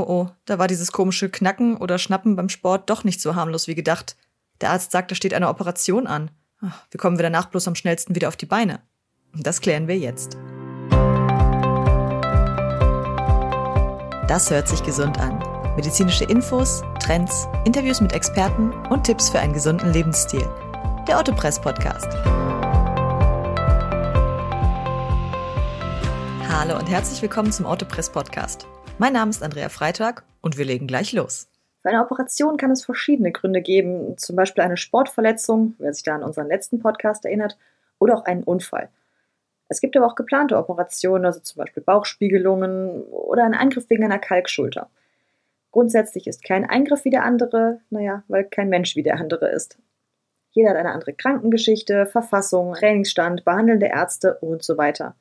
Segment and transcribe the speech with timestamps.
[0.00, 3.68] Oh oh, da war dieses komische Knacken oder Schnappen beim Sport doch nicht so harmlos
[3.68, 4.16] wie gedacht.
[4.62, 6.30] Der Arzt sagt, da steht eine Operation an.
[6.90, 8.80] Wie kommen wir danach bloß am schnellsten wieder auf die Beine?
[9.34, 10.38] Das klären wir jetzt.
[14.26, 15.38] Das hört sich gesund an.
[15.76, 20.48] Medizinische Infos, Trends, Interviews mit Experten und Tipps für einen gesunden Lebensstil.
[21.08, 22.08] Der Ottopress Podcast.
[26.48, 28.66] Hallo und herzlich willkommen zum Autopress Podcast.
[29.00, 31.48] Mein Name ist Andrea Freitag und wir legen gleich los.
[31.80, 36.16] Für eine Operation kann es verschiedene Gründe geben, zum Beispiel eine Sportverletzung, wer sich da
[36.16, 37.56] an unseren letzten Podcast erinnert,
[37.98, 38.90] oder auch einen Unfall.
[39.68, 44.18] Es gibt aber auch geplante Operationen, also zum Beispiel Bauchspiegelungen oder einen Eingriff wegen einer
[44.18, 44.90] Kalkschulter.
[45.70, 49.78] Grundsätzlich ist kein Eingriff wie der andere, naja, weil kein Mensch wie der andere ist.
[50.50, 55.16] Jeder hat eine andere Krankengeschichte, Verfassung, Trainingsstand, behandelnde Ärzte und so weiter.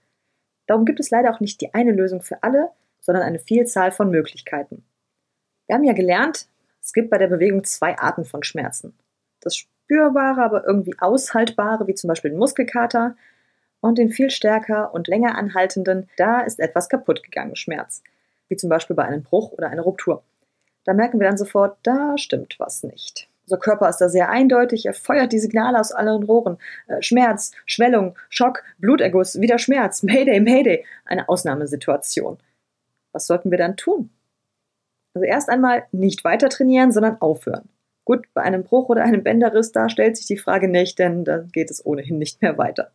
[0.68, 2.72] Darum gibt es leider auch nicht die eine Lösung für alle,
[3.10, 4.86] sondern eine Vielzahl von Möglichkeiten.
[5.66, 6.48] Wir haben ja gelernt,
[6.80, 8.96] es gibt bei der Bewegung zwei Arten von Schmerzen.
[9.40, 13.16] Das spürbare, aber irgendwie aushaltbare, wie zum Beispiel den Muskelkater,
[13.80, 18.04] und den viel stärker und länger anhaltenden, da ist etwas kaputt gegangen Schmerz,
[18.48, 20.22] wie zum Beispiel bei einem Bruch oder einer Ruptur.
[20.84, 23.28] Da merken wir dann sofort, da stimmt was nicht.
[23.46, 26.60] Unser Körper ist da sehr eindeutig, er feuert die Signale aus allen Rohren.
[26.86, 30.86] Äh, Schmerz, Schwellung, Schock, Bluterguss, wieder Schmerz, Mayday, Mayday.
[31.06, 32.38] Eine Ausnahmesituation.
[33.12, 34.10] Was sollten wir dann tun?
[35.14, 37.70] Also erst einmal nicht weiter trainieren, sondern aufhören.
[38.06, 41.40] Gut, bei einem Bruch oder einem Bänderriss, da stellt sich die Frage nicht, denn da
[41.52, 42.92] geht es ohnehin nicht mehr weiter.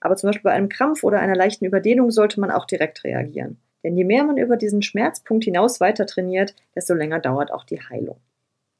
[0.00, 3.58] Aber zum Beispiel bei einem Krampf oder einer leichten Überdehnung sollte man auch direkt reagieren.
[3.84, 7.80] Denn je mehr man über diesen Schmerzpunkt hinaus weiter trainiert, desto länger dauert auch die
[7.80, 8.16] Heilung.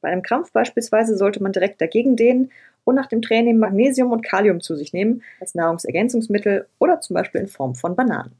[0.01, 2.51] Bei einem Krampf beispielsweise sollte man direkt dagegen dehnen
[2.83, 7.41] und nach dem Training Magnesium und Kalium zu sich nehmen als Nahrungsergänzungsmittel oder zum Beispiel
[7.41, 8.33] in Form von Bananen.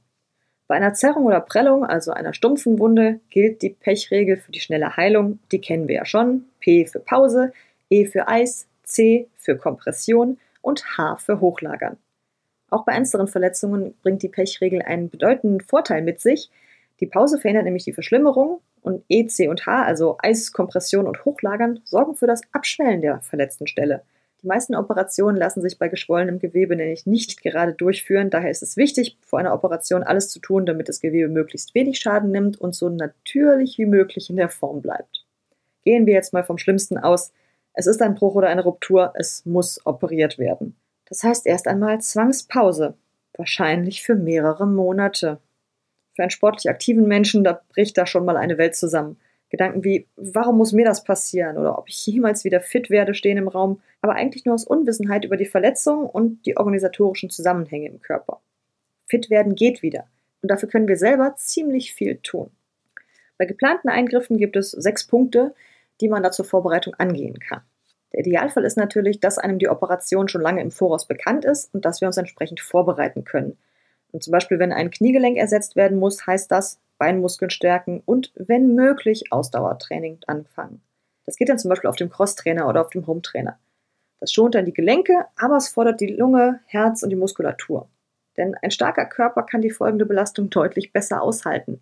[0.72, 4.96] Bei einer Zerrung oder Prellung, also einer stumpfen Wunde, gilt die Pechregel für die schnelle
[4.96, 5.40] Heilung.
[5.52, 6.46] Die kennen wir ja schon.
[6.62, 7.52] P für Pause,
[7.90, 11.98] E für Eis, C für Kompression und H für Hochlagern.
[12.70, 16.50] Auch bei ernsteren Verletzungen bringt die Pechregel einen bedeutenden Vorteil mit sich.
[17.02, 21.26] Die Pause verhindert nämlich die Verschlimmerung und E, C und H, also Eis, Kompression und
[21.26, 24.04] Hochlagern, sorgen für das Abschwellen der verletzten Stelle.
[24.44, 28.32] Die meisten Operationen lassen sich bei geschwollenem Gewebe nämlich nicht gerade durchführen.
[28.32, 32.00] Daher ist es wichtig, vor einer Operation alles zu tun, damit das Gewebe möglichst wenig
[32.00, 35.26] Schaden nimmt und so natürlich wie möglich in der Form bleibt.
[35.84, 37.32] Gehen wir jetzt mal vom Schlimmsten aus.
[37.74, 40.76] Es ist ein Bruch oder eine Ruptur, es muss operiert werden.
[41.06, 42.96] Das heißt erst einmal Zwangspause,
[43.38, 45.40] wahrscheinlich für mehrere Monate.
[46.16, 49.18] Für einen sportlich aktiven Menschen, da bricht da schon mal eine Welt zusammen.
[49.52, 53.38] Gedanken wie, warum muss mir das passieren oder ob ich jemals wieder fit werde, stehen
[53.38, 58.02] im Raum, aber eigentlich nur aus Unwissenheit über die Verletzung und die organisatorischen Zusammenhänge im
[58.02, 58.40] Körper.
[59.08, 60.06] Fit werden geht wieder
[60.42, 62.50] und dafür können wir selber ziemlich viel tun.
[63.38, 65.54] Bei geplanten Eingriffen gibt es sechs Punkte,
[66.00, 67.62] die man da zur Vorbereitung angehen kann.
[68.14, 71.84] Der Idealfall ist natürlich, dass einem die Operation schon lange im Voraus bekannt ist und
[71.84, 73.58] dass wir uns entsprechend vorbereiten können.
[74.14, 78.76] Und zum Beispiel, wenn ein Kniegelenk ersetzt werden muss, heißt das Beinmuskeln stärken und, wenn
[78.76, 80.84] möglich, Ausdauertraining anfangen.
[81.26, 83.58] Das geht dann zum Beispiel auf dem Crosstrainer oder auf dem Hometrainer.
[84.20, 87.90] Das schont dann die Gelenke, aber es fordert die Lunge, Herz und die Muskulatur.
[88.38, 91.82] Denn ein starker Körper kann die folgende Belastung deutlich besser aushalten.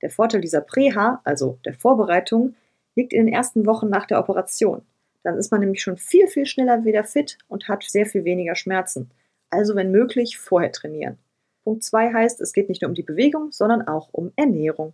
[0.00, 2.54] Der Vorteil dieser Präha, also der Vorbereitung,
[2.94, 4.80] liegt in den ersten Wochen nach der Operation.
[5.24, 8.54] Dann ist man nämlich schon viel, viel schneller wieder fit und hat sehr viel weniger
[8.54, 9.10] Schmerzen.
[9.50, 11.18] Also wenn möglich, vorher trainieren.
[11.64, 14.92] Punkt 2 heißt, es geht nicht nur um die Bewegung, sondern auch um Ernährung.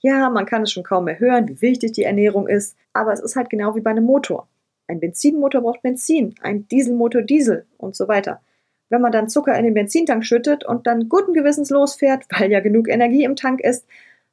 [0.00, 3.20] Ja, man kann es schon kaum mehr hören, wie wichtig die Ernährung ist, aber es
[3.20, 4.48] ist halt genau wie bei einem Motor.
[4.86, 8.40] Ein Benzinmotor braucht Benzin, ein Dieselmotor Diesel und so weiter.
[8.88, 12.60] Wenn man dann Zucker in den Benzintank schüttet und dann guten Gewissens losfährt, weil ja
[12.60, 13.86] genug Energie im Tank ist,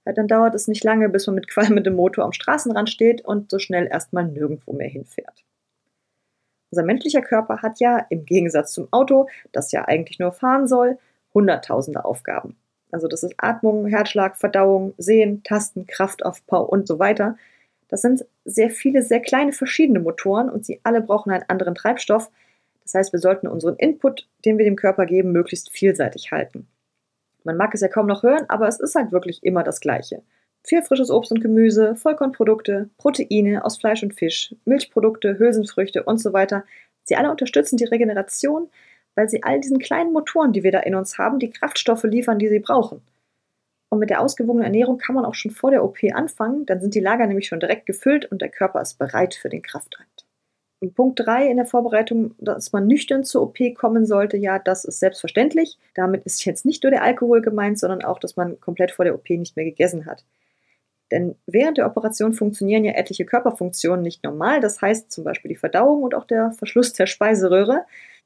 [0.06, 3.58] dann dauert es nicht lange, bis man mit qualmendem Motor am Straßenrand steht und so
[3.58, 5.44] schnell erstmal nirgendwo mehr hinfährt.
[6.72, 11.00] Unser menschlicher Körper hat ja im Gegensatz zum Auto, das ja eigentlich nur fahren soll,
[11.36, 12.58] hunderttausende Aufgaben.
[12.92, 17.38] Also das ist Atmung, Herzschlag, Verdauung, Sehen, Tasten, Kraftaufbau und so weiter.
[17.90, 22.32] Das sind sehr viele, sehr kleine verschiedene Motoren und sie alle brauchen einen anderen Treibstoff.
[22.84, 26.68] Das heißt, wir sollten unseren Input, den wir dem Körper geben, möglichst vielseitig halten.
[27.44, 30.24] Man mag es ja kaum noch hören, aber es ist halt wirklich immer das Gleiche.
[30.64, 36.34] Viel frisches Obst und Gemüse, Vollkornprodukte, Proteine aus Fleisch und Fisch, Milchprodukte, Hülsenfrüchte und so
[36.34, 36.64] weiter.
[37.04, 38.70] Sie alle unterstützen die Regeneration,
[39.16, 42.40] weil sie all diesen kleinen Motoren, die wir da in uns haben, die Kraftstoffe liefern,
[42.40, 43.02] die sie brauchen.
[43.90, 46.96] Und mit der ausgewogenen Ernährung kann man auch schon vor der OP anfangen, dann sind
[46.96, 50.26] die Lager nämlich schon direkt gefüllt und der Körper ist bereit für den Kraftakt.
[50.82, 54.86] Und Punkt 3 in der Vorbereitung, dass man nüchtern zur OP kommen sollte, ja, das
[54.86, 55.78] ist selbstverständlich.
[55.94, 59.16] Damit ist jetzt nicht nur der Alkohol gemeint, sondern auch, dass man komplett vor der
[59.16, 60.26] OP nicht mehr gegessen hat.
[61.12, 65.56] Denn während der Operation funktionieren ja etliche Körperfunktionen nicht normal, das heißt zum Beispiel die
[65.56, 67.86] Verdauung und auch der Verschluss der Speiseröhre.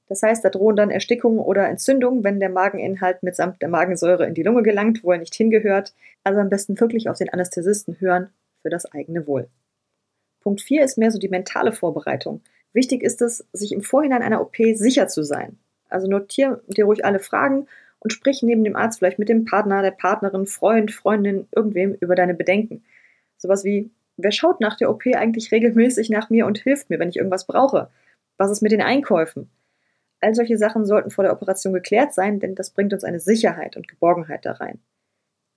[0.09, 4.33] Das heißt, da drohen dann Erstickungen oder Entzündungen, wenn der Mageninhalt mitsamt der Magensäure in
[4.33, 5.93] die Lunge gelangt, wo er nicht hingehört.
[6.23, 8.29] Also am besten wirklich auf den Anästhesisten hören
[8.63, 9.47] für das eigene Wohl.
[10.41, 12.41] Punkt 4 ist mehr so die mentale Vorbereitung.
[12.73, 15.59] Wichtig ist es, sich im Vorhinein einer OP sicher zu sein.
[15.89, 17.67] Also notiere dir ruhig alle Fragen
[17.99, 22.15] und sprich neben dem Arzt vielleicht mit dem Partner, der Partnerin, Freund, Freundin, irgendwem über
[22.15, 22.83] deine Bedenken.
[23.37, 27.09] Sowas wie, wer schaut nach der OP eigentlich regelmäßig nach mir und hilft mir, wenn
[27.09, 27.89] ich irgendwas brauche?
[28.37, 29.49] Was ist mit den Einkäufen?
[30.21, 33.77] All solche Sachen sollten vor der Operation geklärt sein, denn das bringt uns eine Sicherheit
[33.77, 34.79] und Geborgenheit da rein.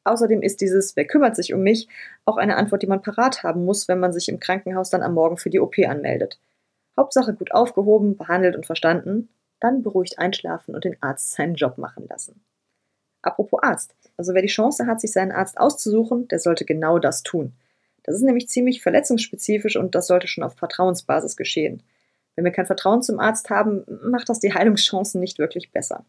[0.04, 1.88] Außerdem ist dieses Wer kümmert sich um mich
[2.24, 5.14] auch eine Antwort, die man parat haben muss, wenn man sich im Krankenhaus dann am
[5.14, 6.40] Morgen für die OP anmeldet.
[6.96, 9.28] Hauptsache gut aufgehoben, behandelt und verstanden,
[9.60, 12.42] dann beruhigt einschlafen und den Arzt seinen Job machen lassen.
[13.22, 13.94] Apropos Arzt.
[14.16, 17.52] Also wer die Chance hat, sich seinen Arzt auszusuchen, der sollte genau das tun.
[18.02, 21.82] Das ist nämlich ziemlich verletzungsspezifisch und das sollte schon auf Vertrauensbasis geschehen.
[22.34, 26.05] Wenn wir kein Vertrauen zum Arzt haben, macht das die Heilungschancen nicht wirklich besser.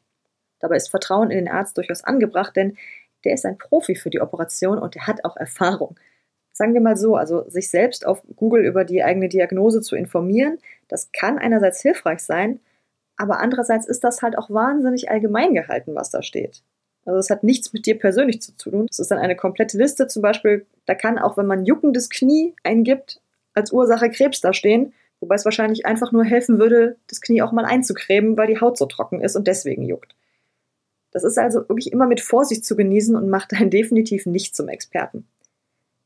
[0.60, 2.78] Dabei ist Vertrauen in den Arzt durchaus angebracht, denn
[3.26, 6.00] der ist ein Profi für die Operation und der hat auch Erfahrung.
[6.52, 10.60] Sagen wir mal so, also sich selbst auf Google über die eigene Diagnose zu informieren,
[10.88, 12.60] das kann einerseits hilfreich sein,
[13.18, 16.64] aber andererseits ist das halt auch wahnsinnig allgemein gehalten, was da steht.
[17.06, 18.88] Also es hat nichts mit dir persönlich zu tun.
[18.90, 20.08] Es ist dann eine komplette Liste.
[20.08, 23.22] Zum Beispiel, da kann auch, wenn man juckendes Knie eingibt,
[23.54, 24.94] als Ursache Krebs da stehen.
[25.24, 28.78] Wobei es wahrscheinlich einfach nur helfen würde, das Knie auch mal einzucremen, weil die Haut
[28.78, 30.18] so trocken ist und deswegen juckt.
[31.12, 34.68] Das ist also wirklich immer mit Vorsicht zu genießen und macht einen definitiv nicht zum
[34.68, 35.26] Experten.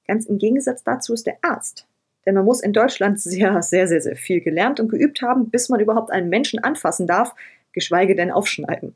[0.06, 1.88] Ganz im Gegensatz dazu ist der Arzt.
[2.28, 5.68] Denn man muss in Deutschland sehr, sehr, sehr, sehr viel gelernt und geübt haben, bis
[5.68, 7.34] man überhaupt einen Menschen anfassen darf,
[7.74, 8.94] geschweige denn aufschneiden.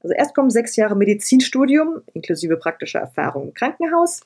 [0.00, 4.20] Also erst kommen sechs Jahre Medizinstudium, inklusive praktischer Erfahrung im Krankenhaus.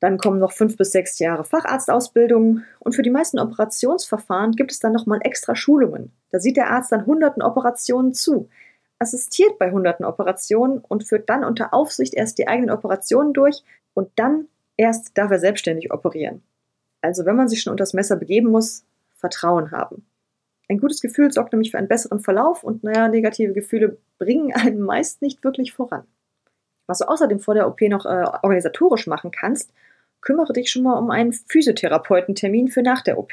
[0.00, 2.62] Dann kommen noch fünf bis sechs Jahre Facharztausbildung.
[2.80, 6.12] Und für die meisten Operationsverfahren gibt es dann nochmal extra Schulungen.
[6.30, 8.48] Da sieht der Arzt dann hunderten Operationen zu,
[8.98, 13.62] assistiert bei hunderten Operationen und führt dann unter Aufsicht erst die eigenen Operationen durch
[13.94, 16.42] und dann erst darf er selbstständig operieren.
[17.00, 18.84] Also wenn man sich schon unter das Messer begeben muss,
[19.14, 20.06] Vertrauen haben.
[20.68, 24.80] Ein gutes Gefühl sorgt nämlich für einen besseren Verlauf und naja, negative Gefühle bringen einen
[24.80, 26.04] meist nicht wirklich voran.
[26.86, 29.72] Was du außerdem vor der OP noch äh, organisatorisch machen kannst,
[30.20, 33.32] kümmere dich schon mal um einen Physiotherapeutentermin für nach der OP.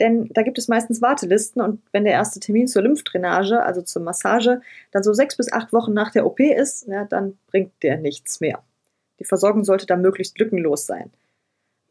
[0.00, 4.02] Denn da gibt es meistens Wartelisten und wenn der erste Termin zur Lymphdrainage, also zur
[4.02, 7.98] Massage, dann so sechs bis acht Wochen nach der OP ist, ja, dann bringt der
[7.98, 8.62] nichts mehr.
[9.18, 11.10] Die Versorgung sollte da möglichst lückenlos sein.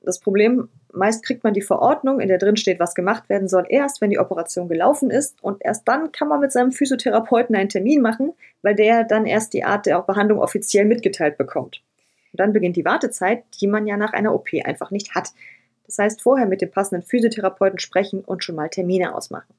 [0.04, 3.66] Das Problem, meist kriegt man die Verordnung, in der drin steht, was gemacht werden soll,
[3.70, 7.70] erst wenn die Operation gelaufen ist und erst dann kann man mit seinem Physiotherapeuten einen
[7.70, 8.34] Termin machen,
[8.64, 11.84] weil der dann erst die Art der Behandlung offiziell mitgeteilt bekommt.
[12.32, 15.30] Und dann beginnt die Wartezeit, die man ja nach einer OP einfach nicht hat.
[15.86, 19.54] Das heißt, vorher mit dem passenden Physiotherapeuten sprechen und schon mal Termine ausmachen.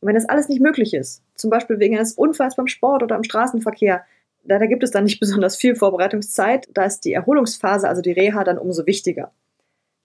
[0.00, 3.16] Und wenn das alles nicht möglich ist, zum Beispiel wegen eines Unfalls beim Sport oder
[3.16, 4.04] im Straßenverkehr,
[4.44, 8.12] da, da gibt es dann nicht besonders viel Vorbereitungszeit, da ist die Erholungsphase, also die
[8.12, 9.30] Reha, dann umso wichtiger.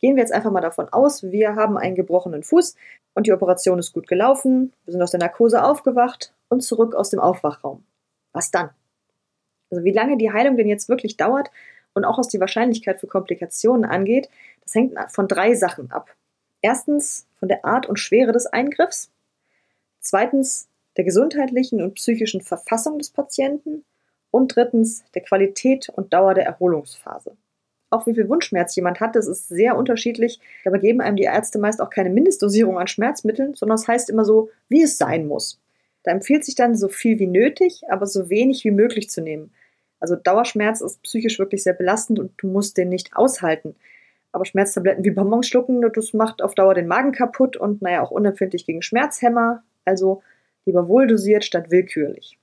[0.03, 2.75] Gehen wir jetzt einfach mal davon aus, wir haben einen gebrochenen Fuß
[3.13, 7.09] und die Operation ist gut gelaufen, wir sind aus der Narkose aufgewacht und zurück aus
[7.09, 7.85] dem Aufwachraum.
[8.33, 8.71] Was dann?
[9.71, 11.51] Also wie lange die Heilung denn jetzt wirklich dauert
[11.93, 14.29] und auch was die Wahrscheinlichkeit für Komplikationen angeht,
[14.63, 16.13] das hängt von drei Sachen ab.
[16.61, 19.09] Erstens von der Art und Schwere des Eingriffs,
[20.01, 20.67] zweitens
[20.97, 23.85] der gesundheitlichen und psychischen Verfassung des Patienten
[24.31, 27.37] und drittens der Qualität und Dauer der Erholungsphase
[27.93, 30.39] auch wie viel Wunschschmerz jemand hat, das ist sehr unterschiedlich.
[30.63, 34.25] Dabei geben einem die Ärzte meist auch keine Mindestdosierung an Schmerzmitteln, sondern es heißt immer
[34.25, 35.59] so, wie es sein muss.
[36.03, 39.51] Da empfiehlt sich dann so viel wie nötig, aber so wenig wie möglich zu nehmen.
[39.99, 43.75] Also Dauerschmerz ist psychisch wirklich sehr belastend und du musst den nicht aushalten.
[44.33, 48.11] Aber Schmerztabletten wie Bonbons schlucken, das macht auf Dauer den Magen kaputt und naja auch
[48.11, 49.63] unempfindlich gegen Schmerzhämmer.
[49.85, 50.21] Also
[50.65, 52.37] lieber wohldosiert statt willkürlich.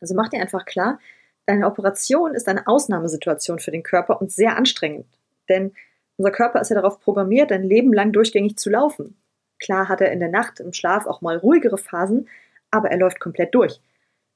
[0.00, 0.98] Also mach dir einfach klar,
[1.46, 5.06] eine Operation ist eine Ausnahmesituation für den Körper und sehr anstrengend.
[5.48, 5.72] Denn
[6.16, 9.16] unser Körper ist ja darauf programmiert, ein Leben lang durchgängig zu laufen.
[9.58, 12.28] Klar hat er in der Nacht im Schlaf auch mal ruhigere Phasen,
[12.70, 13.80] aber er läuft komplett durch.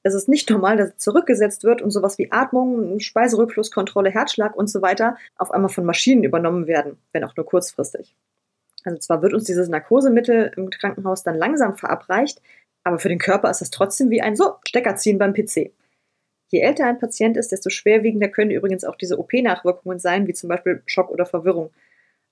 [0.03, 4.67] Es ist nicht normal, dass er zurückgesetzt wird und sowas wie Atmung, Speiserückflusskontrolle, Herzschlag und
[4.67, 8.15] so weiter auf einmal von Maschinen übernommen werden, wenn auch nur kurzfristig.
[8.83, 12.41] Also zwar wird uns dieses Narkosemittel im Krankenhaus dann langsam verabreicht,
[12.83, 15.71] aber für den Körper ist es trotzdem wie ein so Stecker ziehen beim PC.
[16.51, 20.49] Je älter ein Patient ist, desto schwerwiegender können übrigens auch diese OP-Nachwirkungen sein, wie zum
[20.49, 21.71] Beispiel Schock oder Verwirrung.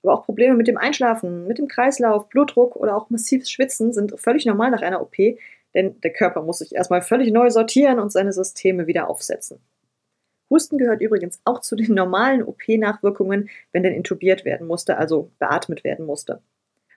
[0.02, 4.18] Aber auch Probleme mit dem Einschlafen, mit dem Kreislauf, Blutdruck oder auch massives Schwitzen sind
[4.20, 5.16] völlig normal nach einer OP,
[5.74, 9.58] denn der Körper muss sich erstmal völlig neu sortieren und seine Systeme wieder aufsetzen.
[10.50, 15.84] Husten gehört übrigens auch zu den normalen OP-Nachwirkungen, wenn denn intubiert werden musste, also beatmet
[15.84, 16.42] werden musste.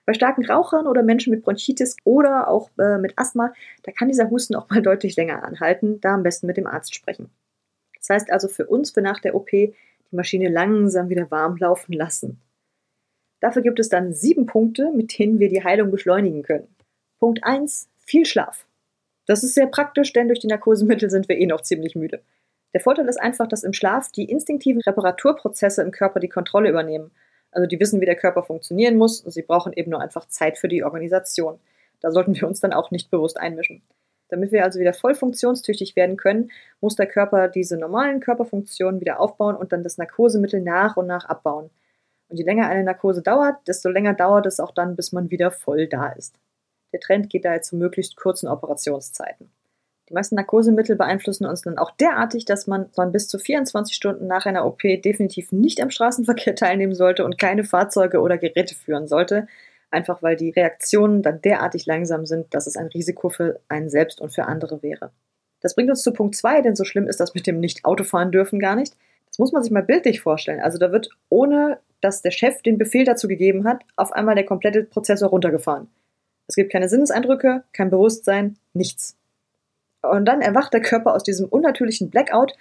[0.06, 4.30] Bei starken Rauchern oder Menschen mit Bronchitis oder auch äh, mit Asthma, da kann dieser
[4.30, 7.30] Husten auch mal deutlich länger anhalten, da am besten mit dem Arzt sprechen.
[7.98, 9.74] Das heißt also für uns für nach der OP die
[10.10, 12.40] Maschine langsam wieder warm laufen lassen.
[13.40, 16.68] Dafür gibt es dann sieben Punkte, mit denen wir die Heilung beschleunigen können.
[17.18, 18.66] Punkt 1, viel Schlaf.
[19.26, 22.22] Das ist sehr praktisch, denn durch die Narkosemittel sind wir eh noch ziemlich müde.
[22.74, 27.12] Der Vorteil ist einfach, dass im Schlaf die instinktiven Reparaturprozesse im Körper die Kontrolle übernehmen.
[27.54, 30.58] Also die wissen, wie der Körper funktionieren muss und sie brauchen eben nur einfach Zeit
[30.58, 31.60] für die Organisation.
[32.00, 33.82] Da sollten wir uns dann auch nicht bewusst einmischen.
[34.28, 39.20] Damit wir also wieder voll funktionstüchtig werden können, muss der Körper diese normalen Körperfunktionen wieder
[39.20, 41.70] aufbauen und dann das Narkosemittel nach und nach abbauen.
[42.28, 45.52] Und je länger eine Narkose dauert, desto länger dauert es auch dann, bis man wieder
[45.52, 46.34] voll da ist.
[46.92, 49.50] Der Trend geht daher zu möglichst kurzen Operationszeiten.
[50.08, 54.26] Die meisten Narkosemittel beeinflussen uns dann auch derartig, dass man dann bis zu 24 Stunden
[54.26, 59.08] nach einer OP definitiv nicht am Straßenverkehr teilnehmen sollte und keine Fahrzeuge oder Geräte führen
[59.08, 59.46] sollte,
[59.90, 64.20] einfach weil die Reaktionen dann derartig langsam sind, dass es ein Risiko für einen selbst
[64.20, 65.10] und für andere wäre.
[65.60, 68.58] Das bringt uns zu Punkt 2, denn so schlimm ist das mit dem Nicht-Autofahren dürfen
[68.58, 68.94] gar nicht.
[69.28, 70.60] Das muss man sich mal bildlich vorstellen.
[70.60, 74.44] Also da wird, ohne dass der Chef den Befehl dazu gegeben hat, auf einmal der
[74.44, 75.88] komplette Prozessor runtergefahren.
[76.46, 79.16] Es gibt keine Sinneseindrücke, kein Bewusstsein, nichts.
[80.10, 82.54] Und dann erwacht der Körper aus diesem unnatürlichen Blackout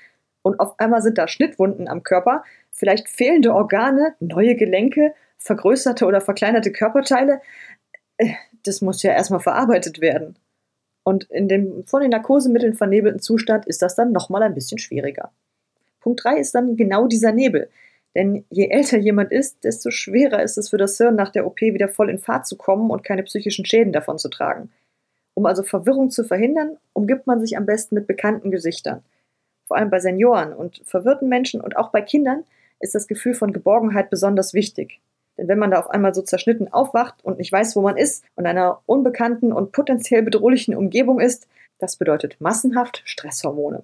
[0.44, 6.22] und auf einmal sind da Schnittwunden am Körper, vielleicht fehlende Organe, neue Gelenke, vergrößerte oder
[6.22, 7.42] verkleinerte Körperteile.
[8.18, 8.34] Äh,
[8.64, 10.38] das muss ja erstmal verarbeitet werden.
[11.04, 15.32] Und in dem von den Narkosemitteln vernebelten Zustand ist das dann nochmal ein bisschen schwieriger.
[16.00, 17.70] Punkt 3 ist dann genau dieser Nebel.
[18.16, 21.62] Denn je älter jemand ist, desto schwerer ist es für das Hirn nach der OP
[21.62, 24.70] wieder voll in Fahrt zu kommen und keine psychischen Schäden davon zu tragen.
[25.34, 29.04] Um also Verwirrung zu verhindern, umgibt man sich am besten mit bekannten Gesichtern.
[29.66, 32.44] Vor allem bei Senioren und verwirrten Menschen und auch bei Kindern
[32.80, 35.00] ist das Gefühl von Geborgenheit besonders wichtig.
[35.38, 38.24] Denn wenn man da auf einmal so zerschnitten aufwacht und nicht weiß, wo man ist
[38.36, 41.48] und in einer unbekannten und potenziell bedrohlichen Umgebung ist,
[41.80, 43.84] das bedeutet massenhaft Stresshormone.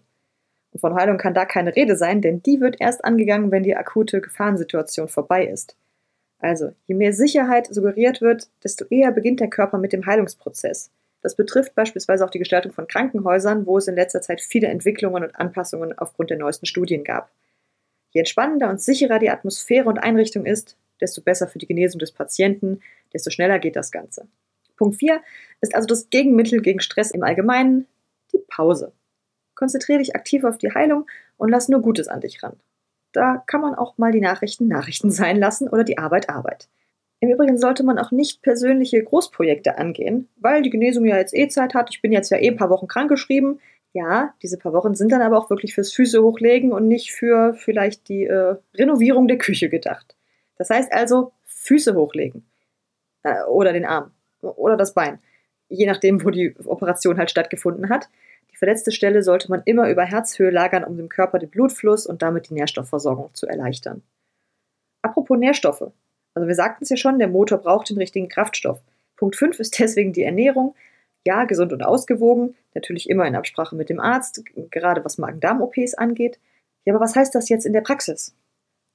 [0.72, 3.76] Und von Heilung kann da keine Rede sein, denn die wird erst angegangen, wenn die
[3.76, 5.76] akute Gefahrensituation vorbei ist.
[6.38, 10.92] Also, je mehr Sicherheit suggeriert wird, desto eher beginnt der Körper mit dem Heilungsprozess.
[11.22, 15.24] Das betrifft beispielsweise auch die Gestaltung von Krankenhäusern, wo es in letzter Zeit viele Entwicklungen
[15.24, 17.32] und Anpassungen aufgrund der neuesten Studien gab.
[18.12, 22.12] Je entspannender und sicherer die Atmosphäre und Einrichtung ist, desto besser für die Genesung des
[22.12, 22.82] Patienten,
[23.14, 24.28] desto schneller geht das Ganze.
[24.78, 25.22] Punkt 4
[25.62, 27.86] ist also das Gegenmittel gegen Stress im Allgemeinen,
[28.34, 28.94] die Pause.
[29.56, 31.06] Konzentriere dich aktiv auf die Heilung
[31.38, 32.56] und lass nur Gutes an dich ran.
[33.12, 36.70] Da kann man auch mal die Nachrichten Nachrichten sein lassen oder die Arbeit Arbeit.
[37.22, 41.50] Im Übrigen sollte man auch nicht persönliche Großprojekte angehen, weil die Genesung ja jetzt eh
[41.50, 41.90] Zeit hat.
[41.90, 43.60] Ich bin jetzt ja eh ein paar Wochen krankgeschrieben.
[43.92, 47.54] Ja, diese paar Wochen sind dann aber auch wirklich fürs Füße hochlegen und nicht für
[47.56, 50.16] vielleicht die äh, Renovierung der Küche gedacht.
[50.58, 52.46] Das heißt also Füße hochlegen.
[53.24, 54.12] Äh, oder den Arm.
[54.42, 55.20] Oder das Bein.
[55.68, 58.08] Je nachdem, wo die Operation halt stattgefunden hat.
[58.52, 62.22] Die verletzte Stelle sollte man immer über Herzhöhe lagern, um dem Körper den Blutfluss und
[62.22, 64.04] damit die Nährstoffversorgung zu erleichtern.
[65.02, 65.92] Apropos Nährstoffe.
[66.40, 68.80] Also wir sagten es ja schon, der Motor braucht den richtigen Kraftstoff.
[69.18, 70.74] Punkt 5 ist deswegen die Ernährung.
[71.28, 74.42] Ja, gesund und ausgewogen, natürlich immer in Absprache mit dem Arzt,
[74.72, 76.40] gerade was Magen-Darm-OPs angeht.
[76.86, 78.34] Ja, aber was heißt das jetzt in der Praxis?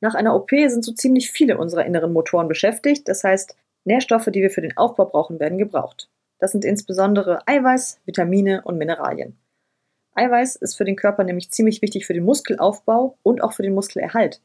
[0.00, 3.08] Nach einer OP sind so ziemlich viele unserer inneren Motoren beschäftigt.
[3.08, 6.08] Das heißt, Nährstoffe, die wir für den Aufbau brauchen, werden gebraucht.
[6.38, 9.36] Das sind insbesondere Eiweiß, Vitamine und Mineralien.
[10.14, 13.74] Eiweiß ist für den Körper nämlich ziemlich wichtig für den Muskelaufbau und auch für den
[13.74, 14.40] Muskelerhalt.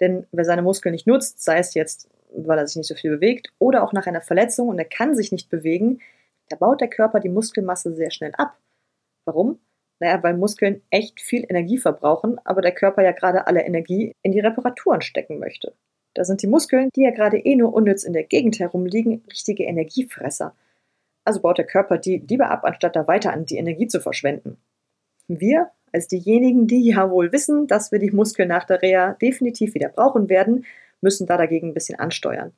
[0.00, 3.10] Denn wer seine Muskeln nicht nutzt, sei es jetzt weil er sich nicht so viel
[3.10, 6.00] bewegt, oder auch nach einer Verletzung und er kann sich nicht bewegen,
[6.48, 8.58] da baut der Körper die Muskelmasse sehr schnell ab.
[9.24, 9.58] Warum?
[10.00, 14.32] Naja, weil Muskeln echt viel Energie verbrauchen, aber der Körper ja gerade alle Energie in
[14.32, 15.74] die Reparaturen stecken möchte.
[16.14, 19.64] Da sind die Muskeln, die ja gerade eh nur unnütz in der Gegend herumliegen, richtige
[19.64, 20.54] Energiefresser.
[21.24, 24.58] Also baut der Körper die lieber ab, anstatt da weiter an die Energie zu verschwenden.
[25.28, 29.74] Wir, als diejenigen, die ja wohl wissen, dass wir die Muskeln nach der Reha definitiv
[29.74, 30.64] wieder brauchen werden,
[31.02, 32.52] müssen da dagegen ein bisschen ansteuern.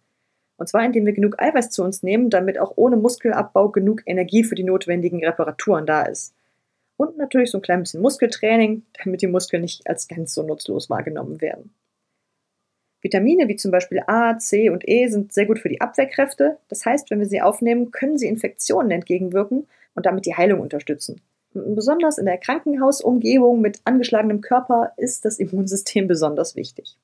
[0.57, 4.45] Und zwar indem wir genug Eiweiß zu uns nehmen, damit auch ohne Muskelabbau genug Energie
[4.45, 6.35] für die notwendigen Reparaturen da ist.
[6.97, 10.89] Und natürlich so ein klein bisschen Muskeltraining, damit die Muskeln nicht als ganz so nutzlos
[10.91, 11.75] wahrgenommen werden.
[13.03, 16.57] Vitamine wie zum Beispiel A, C und E sind sehr gut für die Abwehrkräfte.
[16.69, 21.21] Das heißt, wenn wir sie aufnehmen, können sie Infektionen entgegenwirken und damit die Heilung unterstützen.
[21.53, 26.97] Besonders in der Krankenhausumgebung mit angeschlagenem Körper ist das Immunsystem besonders wichtig.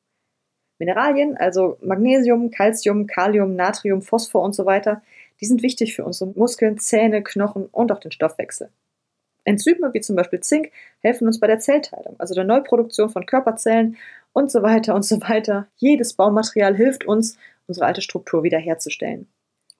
[0.80, 5.02] Mineralien, also Magnesium, Calcium, Kalium, Natrium, Phosphor und so weiter,
[5.40, 8.70] die sind wichtig für unsere Muskeln, Zähne, Knochen und auch den Stoffwechsel.
[9.44, 13.96] Enzyme wie zum Beispiel Zink helfen uns bei der Zellteilung, also der Neuproduktion von Körperzellen
[14.32, 15.68] und so weiter und so weiter.
[15.76, 19.28] Jedes Baumaterial hilft uns, unsere alte Struktur wiederherzustellen.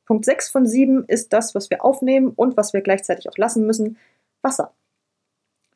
[0.07, 3.67] Punkt 6 von 7 ist das, was wir aufnehmen und was wir gleichzeitig auch lassen
[3.67, 3.97] müssen,
[4.43, 4.75] Wasser.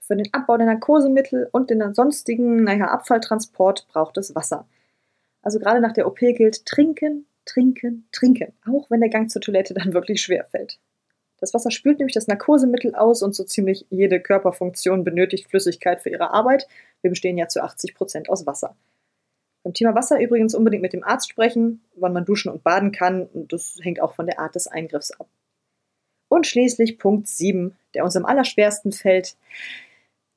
[0.00, 4.66] Für den Abbau der Narkosemittel und den sonstigen naja, Abfalltransport braucht es Wasser.
[5.44, 9.74] Also gerade nach der OP gilt trinken, trinken, trinken, auch wenn der Gang zur Toilette
[9.74, 10.78] dann wirklich schwer fällt.
[11.38, 16.08] Das Wasser spült nämlich das Narkosemittel aus und so ziemlich jede Körperfunktion benötigt Flüssigkeit für
[16.08, 16.66] ihre Arbeit.
[17.02, 18.74] Wir bestehen ja zu 80 Prozent aus Wasser.
[19.62, 23.28] Beim Thema Wasser übrigens unbedingt mit dem Arzt sprechen, wann man duschen und baden kann.
[23.34, 25.28] Das hängt auch von der Art des Eingriffs ab.
[26.28, 29.36] Und schließlich Punkt 7, der uns am allerschwersten fällt.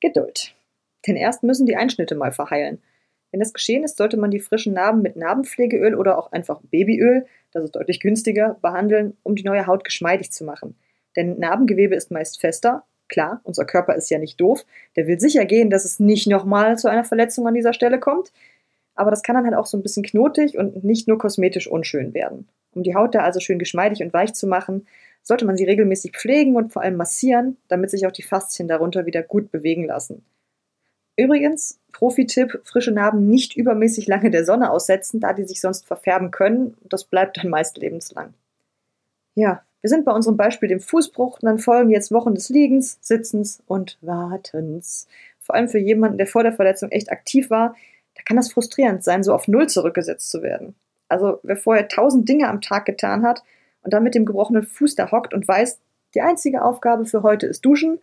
[0.02, 0.54] Geduld.
[1.08, 2.82] Denn erst müssen die Einschnitte mal verheilen.
[3.32, 7.26] Wenn das geschehen ist, sollte man die frischen Narben mit Narbenpflegeöl oder auch einfach Babyöl,
[7.52, 10.76] das ist deutlich günstiger, behandeln, um die neue Haut geschmeidig zu machen.
[11.16, 12.84] Denn Narbengewebe ist meist fester.
[13.10, 14.66] Klar, unser Körper ist ja nicht doof.
[14.96, 18.32] Der will sicher gehen, dass es nicht nochmal zu einer Verletzung an dieser Stelle kommt.
[18.96, 22.14] Aber das kann dann halt auch so ein bisschen knotig und nicht nur kosmetisch unschön
[22.14, 22.48] werden.
[22.74, 24.88] Um die Haut da also schön geschmeidig und weich zu machen,
[25.24, 29.06] sollte man sie regelmäßig pflegen und vor allem massieren, damit sich auch die Faszien darunter
[29.06, 30.24] wieder gut bewegen lassen.
[31.18, 36.30] Übrigens, Profi-Tipp, frische Narben nicht übermäßig lange der Sonne aussetzen, da die sich sonst verfärben
[36.30, 36.78] können.
[36.88, 38.36] Das bleibt dann meist lebenslang.
[39.34, 43.00] Ja, wir sind bei unserem Beispiel dem Fußbruch und dann folgen jetzt Wochen des Liegens,
[43.02, 45.08] Sitzens und Wartens.
[45.40, 47.76] Vor allem für jemanden, der vor der Verletzung echt aktiv war,
[48.16, 50.76] da kann das frustrierend sein, so auf Null zurückgesetzt zu werden.
[51.08, 53.44] Also wer vorher tausend Dinge am Tag getan hat
[53.82, 55.80] und dann mit dem gebrochenen Fuß da hockt und weiß,
[56.14, 58.00] die einzige Aufgabe für heute ist Duschen.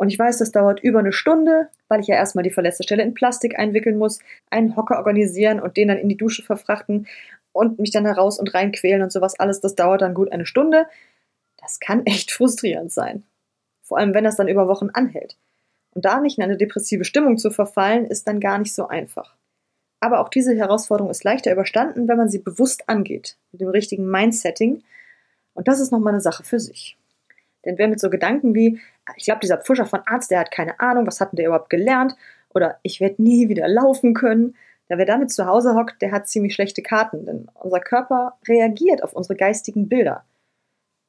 [0.00, 3.02] Und ich weiß, das dauert über eine Stunde, weil ich ja erstmal die verletzte Stelle
[3.02, 7.06] in Plastik einwickeln muss, einen Hocker organisieren und den dann in die Dusche verfrachten
[7.52, 10.46] und mich dann heraus und rein quälen und sowas alles, das dauert dann gut eine
[10.46, 10.86] Stunde.
[11.58, 13.24] Das kann echt frustrierend sein.
[13.82, 15.36] Vor allem, wenn das dann über Wochen anhält.
[15.90, 19.36] Und da nicht in eine depressive Stimmung zu verfallen, ist dann gar nicht so einfach.
[20.00, 24.10] Aber auch diese Herausforderung ist leichter überstanden, wenn man sie bewusst angeht, mit dem richtigen
[24.10, 24.82] Mindsetting.
[25.52, 26.96] Und das ist nochmal eine Sache für sich.
[27.64, 28.80] Denn wer mit so Gedanken wie,
[29.16, 31.70] ich glaube, dieser Pfuscher von Arzt, der hat keine Ahnung, was hat denn der überhaupt
[31.70, 32.16] gelernt?
[32.54, 34.54] Oder ich werde nie wieder laufen können,
[34.90, 39.04] ja, wer damit zu Hause hockt, der hat ziemlich schlechte Karten, denn unser Körper reagiert
[39.04, 40.24] auf unsere geistigen Bilder.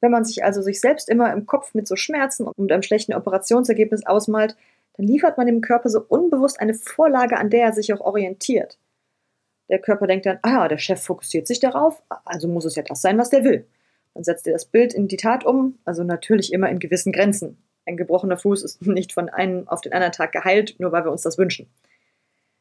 [0.00, 3.12] Wenn man sich also sich selbst immer im Kopf mit so Schmerzen und einem schlechten
[3.12, 4.56] Operationsergebnis ausmalt,
[4.96, 8.78] dann liefert man dem Körper so unbewusst eine Vorlage, an der er sich auch orientiert.
[9.68, 13.02] Der Körper denkt dann, ah, der Chef fokussiert sich darauf, also muss es ja das
[13.02, 13.66] sein, was der will.
[14.14, 17.58] Dann setzt er das Bild in die Tat um, also natürlich immer in gewissen Grenzen.
[17.86, 21.12] Ein gebrochener Fuß ist nicht von einem auf den anderen Tag geheilt, nur weil wir
[21.12, 21.68] uns das wünschen.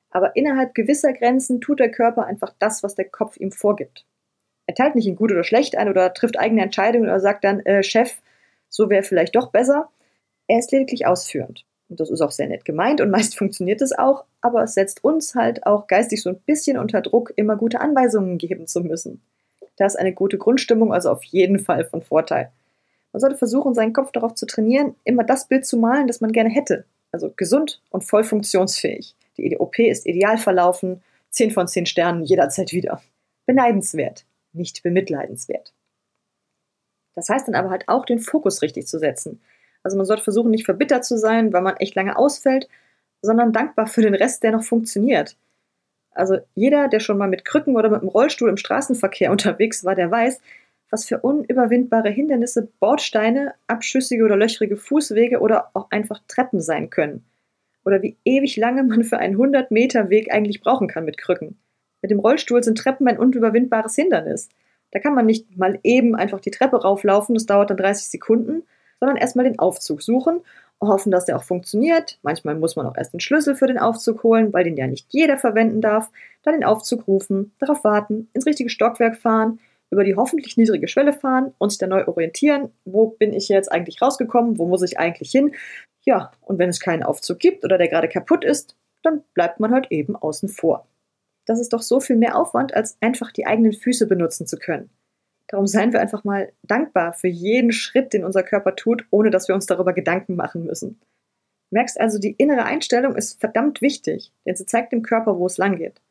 [0.10, 4.06] Aber innerhalb gewisser Grenzen tut der Körper einfach das, was der Kopf ihm vorgibt.
[4.68, 7.62] Er teilt nicht in gut oder schlecht ein oder trifft eigene Entscheidungen oder sagt dann,
[7.62, 8.22] äh, Chef,
[8.70, 9.90] so wäre vielleicht doch besser.
[10.48, 11.66] Er ist lediglich ausführend.
[11.90, 15.04] Und das ist auch sehr nett gemeint und meist funktioniert es auch, aber es setzt
[15.04, 19.22] uns halt auch geistig so ein bisschen unter Druck, immer gute Anweisungen geben zu müssen.
[19.82, 22.52] Da ist eine gute Grundstimmung also auf jeden Fall von Vorteil.
[23.13, 26.32] Man sollte versuchen, seinen Kopf darauf zu trainieren, immer das Bild zu malen, das man
[26.32, 26.86] gerne hätte.
[27.12, 29.15] Also gesund und voll funktionsfähig.
[29.38, 33.02] Die OP ist ideal verlaufen, 10 von 10 Sternen jederzeit wieder.
[33.48, 35.74] Beneidenswert, nicht bemitleidenswert.
[37.15, 39.41] Das heißt dann aber halt auch, den Fokus richtig zu setzen.
[39.82, 42.70] Also man sollte versuchen, nicht verbittert zu sein, weil man echt lange ausfällt,
[43.24, 45.38] sondern dankbar für den Rest, der noch funktioniert.
[46.12, 49.95] Also jeder, der schon mal mit Krücken oder mit dem Rollstuhl im Straßenverkehr unterwegs war,
[49.95, 50.39] der weiß,
[50.89, 57.24] was für unüberwindbare Hindernisse Bordsteine, abschüssige oder löchrige Fußwege oder auch einfach Treppen sein können
[57.86, 61.58] oder wie ewig lange man für einen 100 Meter Weg eigentlich brauchen kann mit Krücken.
[62.02, 64.50] Mit dem Rollstuhl sind Treppen ein unüberwindbares Hindernis.
[64.91, 68.63] Da kann man nicht mal eben einfach die Treppe rauflaufen, das dauert dann 30 Sekunden,
[69.00, 70.41] sondern erstmal den Aufzug suchen,
[70.82, 72.20] hoffen, dass der auch funktioniert.
[72.24, 75.08] Manchmal muss man auch erst den Schlüssel für den Aufzug holen, weil den ja nicht
[75.10, 76.10] jeder verwenden darf.
[76.44, 79.60] Dann den Aufzug rufen, darauf warten, ins richtige Stockwerk fahren,
[79.91, 82.72] über die hoffentlich niedrige Schwelle fahren und sich dann neu orientieren.
[82.86, 84.58] Wo bin ich jetzt eigentlich rausgekommen?
[84.58, 85.54] Wo muss ich eigentlich hin?
[86.04, 89.72] Ja, und wenn es keinen Aufzug gibt oder der gerade kaputt ist, dann bleibt man
[89.72, 90.88] halt eben außen vor.
[91.46, 94.89] Das ist doch so viel mehr Aufwand, als einfach die eigenen Füße benutzen zu können.
[95.52, 99.50] Darum seien wir einfach mal dankbar für jeden Schritt, den unser Körper tut, ohne dass
[99.50, 101.02] wir uns darüber Gedanken machen müssen.
[101.72, 105.58] Merkst also, die innere Einstellung ist verdammt wichtig, denn sie zeigt dem Körper, wo es
[105.58, 106.02] lang geht.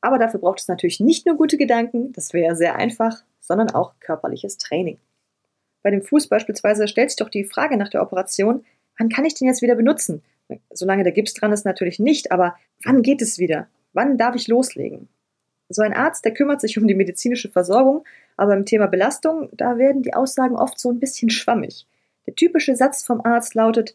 [0.00, 3.70] Aber dafür braucht es natürlich nicht nur gute Gedanken, das wäre ja sehr einfach, sondern
[3.70, 4.98] auch körperliches Training.
[5.82, 8.64] Bei dem Fuß beispielsweise stellt sich doch die Frage nach der Operation,
[8.96, 10.22] wann kann ich den jetzt wieder benutzen?
[10.70, 13.66] Solange der Gips dran ist, natürlich nicht, aber wann geht es wieder?
[13.92, 15.08] Wann darf ich loslegen?
[15.68, 18.04] So ein Arzt, der kümmert sich um die medizinische Versorgung,
[18.36, 21.86] aber im Thema Belastung, da werden die Aussagen oft so ein bisschen schwammig.
[22.26, 23.94] Der typische Satz vom Arzt lautet,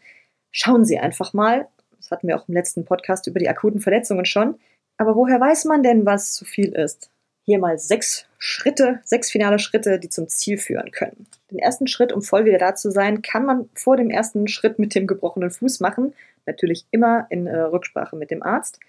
[0.51, 4.25] schauen Sie einfach mal, das hatten wir auch im letzten Podcast über die akuten Verletzungen
[4.25, 4.55] schon,
[4.97, 7.09] aber woher weiß man denn, was zu viel ist?
[7.43, 11.25] Hier mal sechs Schritte, sechs finale Schritte, die zum Ziel führen können.
[11.49, 14.77] Den ersten Schritt, um voll wieder da zu sein, kann man vor dem ersten Schritt
[14.77, 16.13] mit dem gebrochenen Fuß machen.
[16.45, 18.79] Natürlich immer in äh, Rücksprache mit dem Arzt.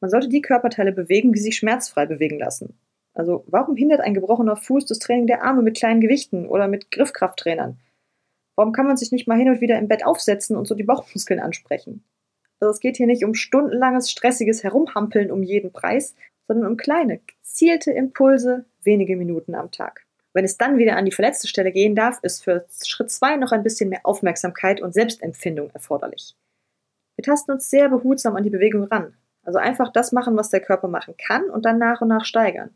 [0.00, 2.78] Man sollte die Körperteile bewegen, die sich schmerzfrei bewegen lassen.
[3.14, 6.90] Also warum hindert ein gebrochener Fuß das Training der Arme mit kleinen Gewichten oder mit
[6.90, 7.78] Griffkrafttrainern?
[8.56, 10.84] Warum kann man sich nicht mal hin und wieder im Bett aufsetzen und so die
[10.84, 12.04] Bauchmuskeln ansprechen?
[12.60, 16.14] Also es geht hier nicht um stundenlanges, stressiges Herumhampeln um jeden Preis,
[16.46, 20.04] sondern um kleine, gezielte Impulse wenige Minuten am Tag.
[20.32, 23.52] Wenn es dann wieder an die verletzte Stelle gehen darf, ist für Schritt 2 noch
[23.52, 26.36] ein bisschen mehr Aufmerksamkeit und Selbstempfindung erforderlich.
[27.16, 29.14] Wir tasten uns sehr behutsam an die Bewegung ran.
[29.44, 32.70] Also einfach das machen, was der Körper machen kann und dann nach und nach steigern.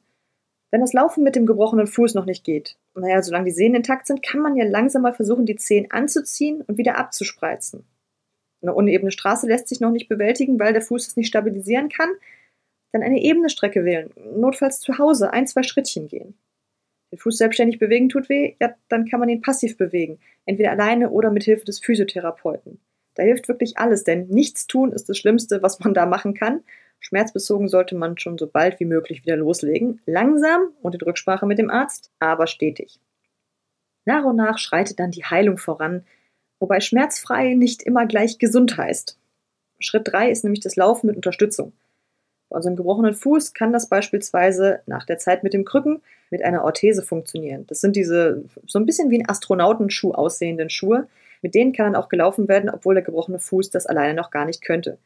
[0.70, 4.07] Wenn das Laufen mit dem gebrochenen Fuß noch nicht geht, naja, solange die Sehnen intakt
[4.07, 7.85] sind, kann man ja langsam mal versuchen, die Zehen anzuziehen und wieder abzuspreizen.
[8.61, 12.11] Eine unebene Straße lässt sich noch nicht bewältigen, weil der Fuß es nicht stabilisieren kann.
[12.92, 16.35] Dann eine ebene Strecke wählen, notfalls zu Hause ein, zwei Schrittchen gehen.
[17.12, 21.11] Den Fuß selbstständig bewegen tut weh, ja, dann kann man ihn passiv bewegen, entweder alleine
[21.11, 22.81] oder mit Hilfe des Physiotherapeuten.
[23.14, 26.62] Da hilft wirklich alles, denn nichts tun ist das Schlimmste, was man da machen kann.
[27.00, 30.00] Schmerzbezogen sollte man schon so bald wie möglich wieder loslegen.
[30.07, 32.98] Langsam und in Rücksprache mit dem Arzt, aber stetig.
[34.07, 36.05] Nach und nach schreitet dann die Heilung voran,
[36.61, 39.18] wobei schmerzfrei nicht immer gleich gesund heißt.
[39.81, 41.72] Schritt 3 ist nämlich das Laufen mit Unterstützung.
[42.48, 46.64] Bei unserem gebrochenen Fuß kann das beispielsweise nach der Zeit mit dem Krücken mit einer
[46.64, 47.66] Orthese funktionieren.
[47.66, 51.09] Das sind diese so ein bisschen wie ein Astronautenschuh aussehenden Schuhe.
[51.45, 54.47] Mit denen kann dann auch gelaufen werden, obwohl der gebrochene Fuß das alleine noch gar
[54.47, 54.97] nicht könnte.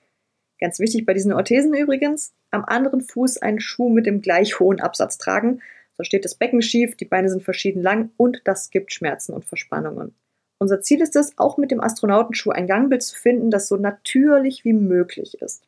[0.61, 4.79] Ganz wichtig bei diesen Orthesen übrigens, am anderen Fuß einen Schuh mit dem gleich hohen
[4.79, 5.62] Absatz tragen.
[5.96, 9.46] So steht das Becken schief, die Beine sind verschieden lang und das gibt Schmerzen und
[9.46, 10.14] Verspannungen.
[10.61, 14.64] Unser Ziel ist es, auch mit dem Astronautenschuh ein Gangbild zu finden, das so natürlich
[14.64, 15.64] wie möglich ist.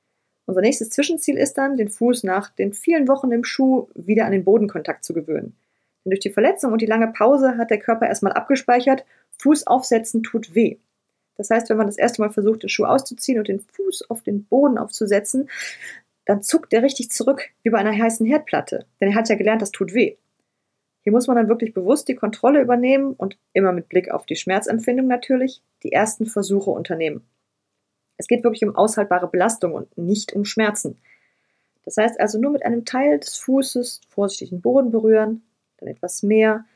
[0.47, 4.31] Unser nächstes Zwischenziel ist dann, den Fuß nach den vielen Wochen im Schuh wieder an
[4.31, 5.57] den Bodenkontakt zu gewöhnen.
[6.05, 9.05] Denn durch die Verletzung und die lange Pause hat der Körper erstmal abgespeichert,
[9.41, 10.77] Fuß aufsetzen tut weh.
[11.37, 14.23] Das heißt, wenn man das erste Mal versucht, den Schuh auszuziehen und den Fuß auf
[14.23, 15.49] den Boden aufzusetzen,
[16.27, 18.85] dann zuckt er richtig zurück, wie bei einer heißen Herdplatte.
[19.01, 20.17] Denn er hat ja gelernt, das tut weh.
[21.03, 24.37] Hier muss man dann wirklich bewusst die Kontrolle übernehmen und immer mit Blick auf die
[24.37, 27.25] Schmerzempfindung natürlich die ersten Versuche unternehmen.
[28.19, 30.99] Es geht wirklich um aushaltbare Belastung und nicht um Schmerzen.
[31.85, 35.43] Das heißt also nur mit einem Teil des Fußes vorsichtig den Boden berühren,
[35.79, 36.67] dann etwas mehr,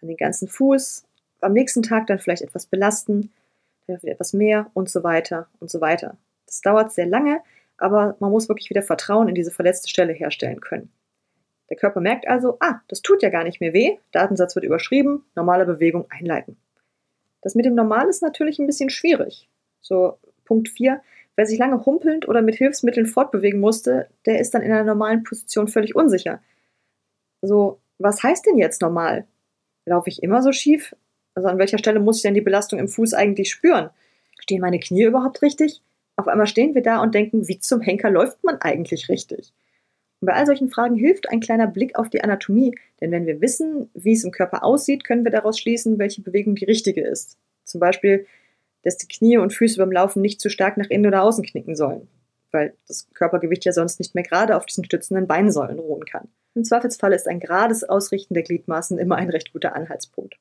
[0.00, 1.04] dann den ganzen Fuß,
[1.40, 3.32] am nächsten Tag dann vielleicht etwas belasten,
[3.86, 6.16] dann wieder etwas mehr und so weiter und so weiter.
[6.46, 7.40] Das dauert sehr lange,
[7.76, 10.90] aber man muss wirklich wieder Vertrauen in diese verletzte Stelle herstellen können.
[11.70, 15.24] Der Körper merkt also, ah, das tut ja gar nicht mehr weh, Datensatz wird überschrieben,
[15.34, 16.56] normale Bewegung einleiten.
[17.40, 19.48] Das mit dem Normal ist natürlich ein bisschen schwierig.
[19.80, 21.00] So Punkt 4,
[21.36, 25.24] wer sich lange humpelnd oder mit Hilfsmitteln fortbewegen musste, der ist dann in einer normalen
[25.24, 26.40] Position völlig unsicher.
[27.42, 29.26] So, was heißt denn jetzt normal?
[29.84, 30.94] Laufe ich immer so schief?
[31.34, 33.90] Also an welcher Stelle muss ich denn die Belastung im Fuß eigentlich spüren?
[34.38, 35.80] Stehen meine Knie überhaupt richtig?
[36.16, 39.52] Auf einmal stehen wir da und denken, wie zum Henker läuft man eigentlich richtig?
[40.20, 43.40] Und bei all solchen Fragen hilft ein kleiner Blick auf die Anatomie, denn wenn wir
[43.40, 47.36] wissen, wie es im Körper aussieht, können wir daraus schließen, welche Bewegung die richtige ist.
[47.64, 48.26] Zum Beispiel,
[48.84, 51.74] dass die Knie und Füße beim Laufen nicht zu stark nach innen oder außen knicken
[51.74, 52.08] sollen,
[52.52, 56.28] weil das Körpergewicht ja sonst nicht mehr gerade auf diesen stützenden Beinsäulen ruhen kann.
[56.54, 60.36] Im Zweifelsfall ist ein gerades Ausrichten der Gliedmaßen immer ein recht guter Anhaltspunkt.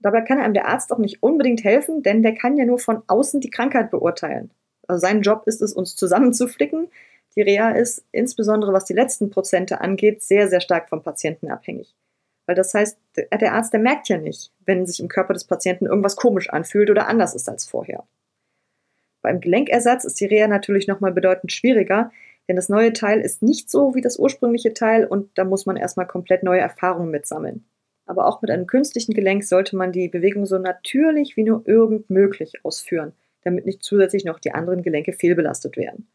[0.00, 3.02] Dabei kann einem der Arzt auch nicht unbedingt helfen, denn der kann ja nur von
[3.06, 4.50] außen die Krankheit beurteilen.
[4.86, 6.88] Also sein Job ist es, uns zusammenzuflicken.
[7.34, 11.94] Die Reha ist, insbesondere was die letzten Prozente angeht, sehr, sehr stark vom Patienten abhängig.
[12.46, 15.86] Weil das heißt, der Arzt, der merkt ja nicht, wenn sich im Körper des Patienten
[15.86, 18.04] irgendwas komisch anfühlt oder anders ist als vorher.
[19.22, 22.12] Beim Gelenkersatz ist die Reha natürlich nochmal bedeutend schwieriger,
[22.48, 25.76] denn das neue Teil ist nicht so wie das ursprüngliche Teil und da muss man
[25.76, 27.64] erstmal komplett neue Erfahrungen mitsammeln.
[28.06, 32.08] Aber auch mit einem künstlichen Gelenk sollte man die Bewegung so natürlich wie nur irgend
[32.08, 36.06] möglich ausführen, damit nicht zusätzlich noch die anderen Gelenke fehlbelastet werden.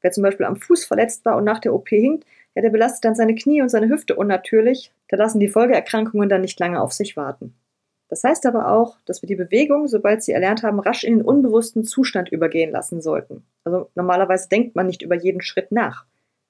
[0.00, 3.04] Wer zum Beispiel am Fuß verletzt war und nach der OP hinkt, ja, der belastet
[3.04, 4.92] dann seine Knie und seine Hüfte unnatürlich.
[5.08, 7.54] Da lassen die Folgeerkrankungen dann nicht lange auf sich warten.
[8.08, 11.26] Das heißt aber auch, dass wir die Bewegung, sobald sie erlernt haben, rasch in den
[11.26, 13.44] unbewussten Zustand übergehen lassen sollten.
[13.64, 16.04] Also normalerweise denkt man nicht über jeden Schritt nach.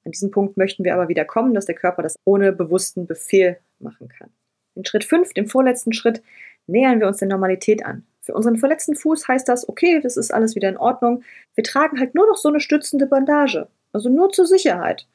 [0.04, 3.58] An diesem Punkt möchten wir aber wieder kommen, dass der Körper das ohne bewussten Befehl
[3.78, 4.30] machen kann.
[4.74, 6.22] In Schritt 5, dem vorletzten Schritt,
[6.66, 8.04] nähern wir uns der Normalität an.
[8.20, 11.22] Für unseren verletzten Fuß heißt das, okay, das ist alles wieder in Ordnung.
[11.54, 13.68] Wir tragen halt nur noch so eine stützende Bandage.
[13.92, 15.06] Also nur zur Sicherheit.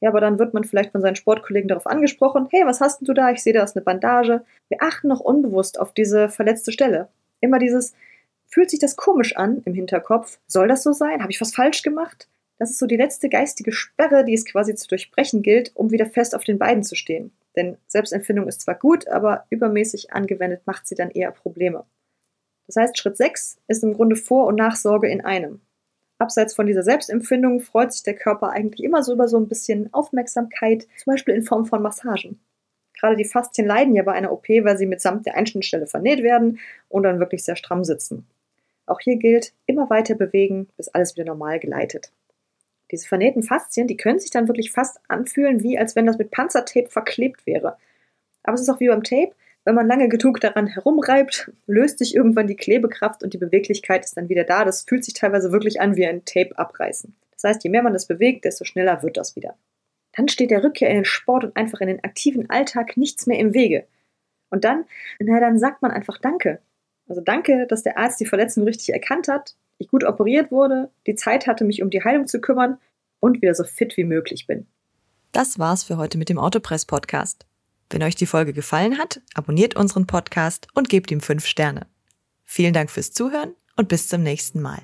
[0.00, 3.06] Ja, aber dann wird man vielleicht von seinen Sportkollegen darauf angesprochen, hey, was hast denn
[3.06, 3.30] du da?
[3.30, 4.44] Ich sehe, da ist eine Bandage.
[4.68, 7.08] Wir achten noch unbewusst auf diese verletzte Stelle.
[7.40, 7.94] Immer dieses,
[8.46, 10.38] fühlt sich das komisch an im Hinterkopf?
[10.46, 11.20] Soll das so sein?
[11.20, 12.28] Habe ich was falsch gemacht?
[12.58, 16.06] Das ist so die letzte geistige Sperre, die es quasi zu durchbrechen gilt, um wieder
[16.06, 17.30] fest auf den Beinen zu stehen.
[17.56, 21.84] Denn Selbstempfindung ist zwar gut, aber übermäßig angewendet macht sie dann eher Probleme.
[22.66, 25.60] Das heißt, Schritt 6 ist im Grunde Vor- und Nachsorge in einem.
[26.18, 29.92] Abseits von dieser Selbstempfindung freut sich der Körper eigentlich immer so über so ein bisschen
[29.92, 32.40] Aufmerksamkeit, zum Beispiel in Form von Massagen.
[32.98, 36.60] Gerade die Faszien leiden ja bei einer OP, weil sie mitsamt der Einschnittstelle vernäht werden
[36.88, 38.28] und dann wirklich sehr stramm sitzen.
[38.86, 42.12] Auch hier gilt, immer weiter bewegen, bis alles wieder normal geleitet.
[42.92, 46.30] Diese vernähten Faszien, die können sich dann wirklich fast anfühlen, wie als wenn das mit
[46.30, 47.78] Panzertape verklebt wäre.
[48.42, 49.32] Aber es ist auch wie beim Tape,
[49.64, 54.16] wenn man lange genug daran herumreibt, löst sich irgendwann die Klebekraft und die Beweglichkeit ist
[54.16, 54.64] dann wieder da.
[54.64, 57.14] Das fühlt sich teilweise wirklich an wie ein Tape abreißen.
[57.32, 59.56] Das heißt, je mehr man das bewegt, desto schneller wird das wieder.
[60.14, 63.38] Dann steht der Rückkehr in den Sport und einfach in den aktiven Alltag nichts mehr
[63.38, 63.86] im Wege.
[64.50, 64.84] Und dann,
[65.18, 66.60] na, dann sagt man einfach Danke.
[67.08, 71.14] Also danke, dass der Arzt die Verletzung richtig erkannt hat ich gut operiert wurde, die
[71.14, 72.78] Zeit hatte, mich um die Heilung zu kümmern
[73.20, 74.66] und wieder so fit wie möglich bin.
[75.32, 77.46] Das war's für heute mit dem Autopress Podcast.
[77.90, 81.86] Wenn euch die Folge gefallen hat, abonniert unseren Podcast und gebt ihm fünf Sterne.
[82.44, 84.82] Vielen Dank fürs Zuhören und bis zum nächsten Mal.